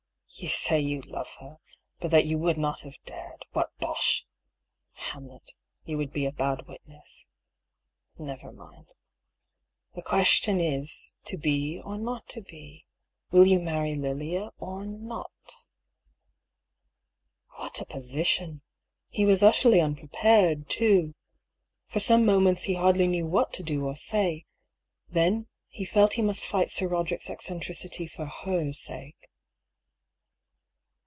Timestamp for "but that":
1.99-2.25